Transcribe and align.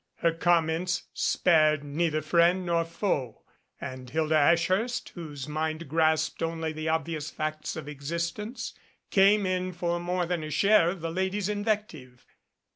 Her 0.15 0.31
comments 0.33 1.03
spared 1.13 1.83
neither 1.83 2.23
friend 2.23 2.65
nor 2.65 2.85
foe 2.85 3.43
and 3.79 4.09
Hilda 4.09 4.35
Ash 4.35 4.65
hurst, 4.65 5.09
whose 5.09 5.47
mind 5.47 5.87
grasped 5.87 6.41
only 6.41 6.73
the 6.73 6.89
obvious 6.89 7.29
facts 7.29 7.75
of 7.75 7.87
ex 7.87 8.05
istence, 8.05 8.73
came 9.11 9.45
in 9.45 9.73
for 9.73 9.99
more 9.99 10.25
than 10.25 10.43
a 10.43 10.49
share 10.49 10.89
of 10.89 11.01
the 11.01 11.11
lady's 11.11 11.49
invective. 11.49 12.25